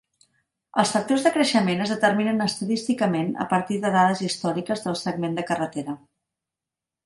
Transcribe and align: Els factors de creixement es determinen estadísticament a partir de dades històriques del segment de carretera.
Els 0.83 0.93
factors 0.95 1.25
de 1.27 1.31
creixement 1.35 1.83
es 1.85 1.91
determinen 1.95 2.41
estadísticament 2.47 3.31
a 3.45 3.49
partir 3.53 3.79
de 3.87 3.95
dades 3.99 4.27
històriques 4.31 4.85
del 4.89 5.01
segment 5.07 5.41
de 5.41 5.49
carretera. 5.53 5.99